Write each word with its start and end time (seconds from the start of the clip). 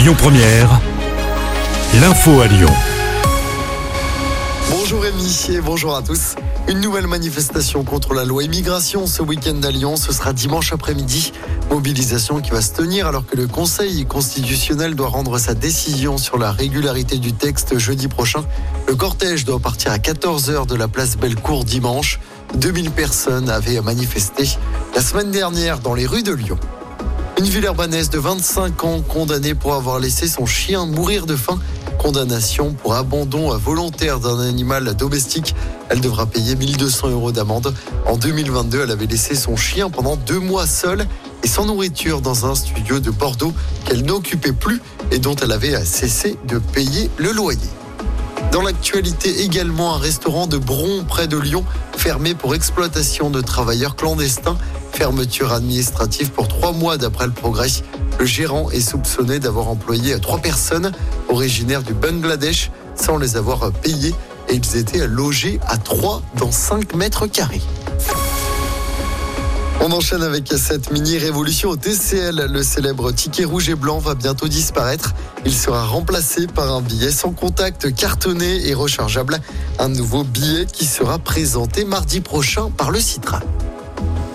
Lyon 0.00 0.14
Première, 0.16 0.80
l'info 2.00 2.40
à 2.40 2.46
Lyon. 2.46 2.72
Bonjour 4.70 5.02
Rémi 5.02 5.46
et 5.50 5.60
bonjour 5.60 5.94
à 5.94 6.00
tous. 6.00 6.36
Une 6.68 6.80
nouvelle 6.80 7.06
manifestation 7.06 7.84
contre 7.84 8.14
la 8.14 8.24
loi 8.24 8.42
immigration 8.42 9.06
ce 9.06 9.20
week-end 9.20 9.62
à 9.62 9.70
Lyon. 9.70 9.96
Ce 9.96 10.14
sera 10.14 10.32
dimanche 10.32 10.72
après-midi. 10.72 11.34
Mobilisation 11.68 12.40
qui 12.40 12.50
va 12.50 12.62
se 12.62 12.72
tenir 12.72 13.08
alors 13.08 13.26
que 13.26 13.36
le 13.36 13.46
Conseil 13.46 14.06
constitutionnel 14.06 14.94
doit 14.94 15.08
rendre 15.08 15.36
sa 15.36 15.52
décision 15.52 16.16
sur 16.16 16.38
la 16.38 16.50
régularité 16.50 17.18
du 17.18 17.34
texte 17.34 17.76
jeudi 17.76 18.08
prochain. 18.08 18.42
Le 18.88 18.96
cortège 18.96 19.44
doit 19.44 19.60
partir 19.60 19.92
à 19.92 19.98
14h 19.98 20.66
de 20.66 20.76
la 20.76 20.88
place 20.88 21.18
Bellecour 21.18 21.66
dimanche. 21.66 22.20
2000 22.54 22.90
personnes 22.90 23.50
avaient 23.50 23.82
manifesté 23.82 24.48
la 24.94 25.02
semaine 25.02 25.30
dernière 25.30 25.78
dans 25.78 25.92
les 25.92 26.06
rues 26.06 26.22
de 26.22 26.32
Lyon. 26.32 26.58
Une 27.40 27.46
Villeurbannaise 27.46 28.10
de 28.10 28.18
25 28.18 28.84
ans 28.84 29.00
condamnée 29.00 29.54
pour 29.54 29.72
avoir 29.72 29.98
laissé 29.98 30.28
son 30.28 30.44
chien 30.44 30.84
mourir 30.84 31.24
de 31.24 31.36
faim. 31.36 31.58
Condamnation 31.98 32.74
pour 32.74 32.92
abandon 32.92 33.56
volontaire 33.56 34.20
d'un 34.20 34.40
animal 34.40 34.94
domestique. 34.94 35.54
Elle 35.88 36.02
devra 36.02 36.26
payer 36.26 36.54
1200 36.54 37.08
euros 37.08 37.32
d'amende. 37.32 37.74
En 38.04 38.18
2022, 38.18 38.82
elle 38.82 38.90
avait 38.90 39.06
laissé 39.06 39.34
son 39.34 39.56
chien 39.56 39.88
pendant 39.88 40.16
deux 40.16 40.38
mois 40.38 40.66
seul 40.66 41.06
et 41.42 41.48
sans 41.48 41.64
nourriture 41.64 42.20
dans 42.20 42.44
un 42.44 42.54
studio 42.54 43.00
de 43.00 43.10
Bordeaux 43.10 43.54
qu'elle 43.86 44.04
n'occupait 44.04 44.52
plus 44.52 44.82
et 45.10 45.18
dont 45.18 45.34
elle 45.36 45.52
avait 45.52 45.82
cessé 45.86 46.36
de 46.46 46.58
payer 46.58 47.10
le 47.16 47.32
loyer. 47.32 47.70
Dans 48.52 48.60
l'actualité 48.60 49.44
également, 49.44 49.94
un 49.94 49.98
restaurant 49.98 50.46
de 50.46 50.58
Bron 50.58 51.04
près 51.08 51.26
de 51.26 51.38
Lyon 51.38 51.64
fermé 51.96 52.34
pour 52.34 52.54
exploitation 52.54 53.30
de 53.30 53.40
travailleurs 53.40 53.96
clandestins. 53.96 54.58
Fermeture 55.00 55.54
administrative 55.54 56.30
pour 56.30 56.46
trois 56.46 56.72
mois 56.72 56.98
d'après 56.98 57.24
le 57.24 57.32
progrès. 57.32 57.70
Le 58.18 58.26
gérant 58.26 58.70
est 58.70 58.82
soupçonné 58.82 59.38
d'avoir 59.38 59.68
employé 59.68 60.20
trois 60.20 60.40
personnes 60.40 60.92
originaires 61.30 61.82
du 61.82 61.94
Bangladesh 61.94 62.70
sans 62.96 63.16
les 63.16 63.38
avoir 63.38 63.72
payées 63.72 64.14
et 64.50 64.56
ils 64.56 64.76
étaient 64.76 65.06
logés 65.06 65.58
à 65.66 65.78
trois 65.78 66.20
dans 66.36 66.52
5 66.52 66.94
mètres 66.96 67.26
carrés. 67.26 67.62
On 69.80 69.90
enchaîne 69.90 70.22
avec 70.22 70.52
cette 70.54 70.92
mini 70.92 71.16
révolution 71.16 71.70
au 71.70 71.76
TCL. 71.76 72.48
Le 72.50 72.62
célèbre 72.62 73.10
ticket 73.10 73.46
rouge 73.46 73.70
et 73.70 73.76
blanc 73.76 74.00
va 74.00 74.14
bientôt 74.14 74.48
disparaître. 74.48 75.14
Il 75.46 75.54
sera 75.54 75.82
remplacé 75.86 76.46
par 76.46 76.74
un 76.74 76.82
billet 76.82 77.10
sans 77.10 77.32
contact 77.32 77.94
cartonné 77.94 78.68
et 78.68 78.74
rechargeable. 78.74 79.38
Un 79.78 79.88
nouveau 79.88 80.24
billet 80.24 80.66
qui 80.70 80.84
sera 80.84 81.18
présenté 81.18 81.86
mardi 81.86 82.20
prochain 82.20 82.70
par 82.76 82.90
le 82.90 83.00
Citra. 83.00 83.40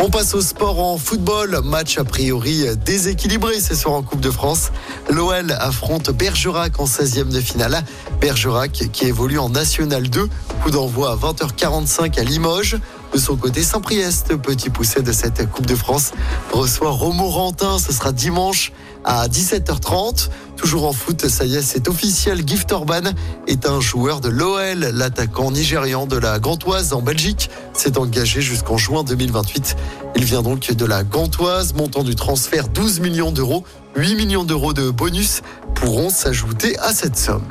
On 0.06 0.10
passe 0.12 0.36
au 0.36 0.42
sport 0.42 0.80
en 0.84 1.00
football. 1.00 1.62
Match 1.64 1.98
a 1.98 2.04
priori 2.04 2.64
déséquilibré 2.86 3.60
ce 3.60 3.74
soir 3.74 3.96
en 3.96 4.04
Coupe 4.04 4.22
de 4.22 4.30
France. 4.30 4.72
L'OL 5.10 5.52
affronte 5.54 6.12
Bergerac 6.12 6.80
en 6.80 6.86
16e 6.86 7.30
de 7.30 7.42
finale. 7.42 7.84
Bergerac 8.22 8.72
qui 8.94 9.06
évolue 9.06 9.40
en 9.40 9.50
National 9.50 10.08
2. 10.08 10.30
Coup 10.62 10.70
d'envoi 10.70 11.14
à 11.14 11.16
20h45 11.16 12.20
à 12.20 12.24
Limoges. 12.24 12.78
De 13.14 13.20
son 13.20 13.38
côté, 13.38 13.64
Saint-Priest, 13.64 14.36
petit 14.38 14.70
poussé 14.70 15.02
de 15.02 15.12
cette 15.12 15.50
Coupe 15.50 15.66
de 15.66 15.76
France, 15.76 16.12
reçoit 16.52 16.90
Romorantin. 16.90 17.80
Ce 17.80 17.94
sera 17.94 18.12
dimanche 18.12 18.74
à 19.06 19.28
17h30. 19.28 20.30
Toujours 20.58 20.86
en 20.86 20.94
foot, 20.94 21.28
ça 21.28 21.46
y 21.46 21.56
est, 21.56 21.62
c'est 21.62 21.88
officiel. 21.88 22.42
Gift 22.46 22.72
Orban 22.72 23.14
est 23.48 23.68
un 23.68 23.80
joueur 23.80 24.20
de 24.20 24.30
l'OL. 24.30 24.80
L'attaquant 24.94 25.52
nigérian 25.52 26.08
de 26.08 26.18
la 26.18 26.40
Gantoise 26.40 26.94
en 26.94 27.02
Belgique 27.02 27.50
s'est 27.74 27.98
engagé 27.98 28.42
jusqu'en 28.42 28.78
juin 28.78 29.04
2028. 29.04 29.76
Il 30.16 30.26
vient 30.26 30.42
donc 30.42 30.72
de 30.72 30.86
la 30.86 31.04
Gantoise, 31.04 31.74
montant 31.74 32.04
du 32.04 32.16
transfert 32.16 32.68
12 32.68 33.00
millions 33.00 33.32
d'euros. 33.32 33.64
8 33.96 34.16
millions 34.16 34.44
d'euros 34.44 34.74
de 34.74 34.90
bonus 34.90 35.42
pourront 35.74 36.10
s'ajouter 36.10 36.78
à 36.80 36.94
cette 36.94 37.18
somme. 37.18 37.46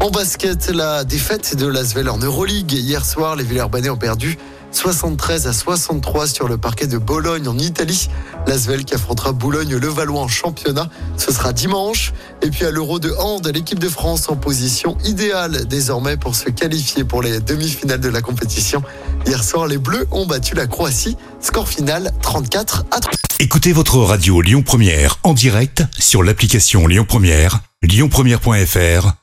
En 0.00 0.10
basket, 0.10 0.70
la 0.70 1.02
défaite 1.02 1.56
de 1.56 1.66
l'Asvel 1.66 2.08
en 2.08 2.18
Euroleague. 2.18 2.72
Hier 2.72 3.04
soir, 3.04 3.34
les 3.34 3.42
Villers-Banais 3.42 3.90
ont 3.90 3.96
perdu 3.96 4.38
73 4.70 5.46
à 5.46 5.52
63 5.52 6.26
sur 6.26 6.48
le 6.48 6.58
parquet 6.58 6.86
de 6.86 6.98
Bologne 6.98 7.48
en 7.48 7.58
Italie. 7.58 8.08
L'Asvel 8.46 8.84
qui 8.84 8.94
affrontera 8.94 9.32
Boulogne-le-Valois 9.32 10.20
en 10.20 10.28
championnat. 10.28 10.88
Ce 11.16 11.32
sera 11.32 11.52
dimanche. 11.52 12.12
Et 12.42 12.50
puis 12.50 12.64
à 12.64 12.70
l'Euro 12.70 12.98
de 12.98 13.12
hand, 13.18 13.46
l'équipe 13.52 13.78
de 13.78 13.88
France 13.88 14.28
en 14.28 14.36
position 14.36 14.96
idéale 15.04 15.66
désormais 15.66 16.16
pour 16.16 16.34
se 16.34 16.50
qualifier 16.50 17.04
pour 17.04 17.22
les 17.22 17.40
demi-finales 17.40 18.00
de 18.00 18.08
la 18.08 18.20
compétition. 18.20 18.82
Hier 19.26 19.42
soir, 19.42 19.66
les 19.66 19.78
Bleus 19.78 20.06
ont 20.10 20.26
battu 20.26 20.54
la 20.54 20.66
Croatie. 20.66 21.16
Score 21.40 21.68
final 21.68 22.12
34 22.22 22.84
à 22.90 23.00
3. 23.00 23.12
Écoutez 23.40 23.72
votre 23.72 23.98
radio 23.98 24.40
Lyon 24.40 24.62
Première 24.62 25.18
en 25.22 25.32
direct 25.32 25.84
sur 25.98 26.22
l'application 26.22 26.86
Lyon 26.86 27.04
Première, 27.06 27.60
lyonpremière.fr 27.82 29.12